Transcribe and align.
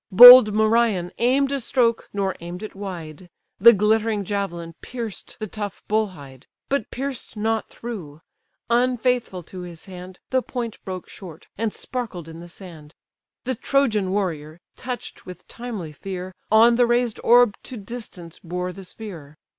Bold 0.11 0.51
Merion 0.55 1.11
aim'd 1.19 1.51
a 1.51 1.59
stroke 1.59 2.09
(nor 2.11 2.35
aim'd 2.39 2.63
it 2.63 2.73
wide); 2.73 3.29
The 3.59 3.71
glittering 3.71 4.23
javelin 4.23 4.73
pierced 4.81 5.37
the 5.37 5.45
tough 5.45 5.83
bull 5.87 6.07
hide; 6.07 6.47
But 6.69 6.89
pierced 6.89 7.37
not 7.37 7.69
through: 7.69 8.21
unfaithful 8.67 9.43
to 9.43 9.59
his 9.61 9.85
hand, 9.85 10.19
The 10.31 10.41
point 10.41 10.83
broke 10.83 11.07
short, 11.07 11.49
and 11.55 11.71
sparkled 11.71 12.27
in 12.27 12.39
the 12.39 12.49
sand. 12.49 12.95
The 13.43 13.53
Trojan 13.53 14.09
warrior, 14.09 14.59
touch'd 14.75 15.21
with 15.25 15.47
timely 15.47 15.91
fear, 15.91 16.33
On 16.51 16.77
the 16.77 16.87
raised 16.87 17.19
orb 17.23 17.53
to 17.65 17.77
distance 17.77 18.39
bore 18.39 18.73
the 18.73 18.83
spear. 18.83 19.37